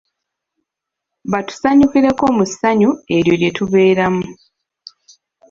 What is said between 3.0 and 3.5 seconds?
eryo lye